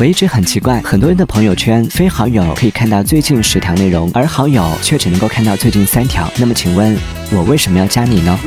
[0.00, 6.32] 我一直很奇怪，很多人的朋友圈非好友可以看到最近十条内容，而好友却只能够看到最近三条。
[6.36, 6.96] 那么请问，
[7.32, 8.38] 我为什么要加你呢？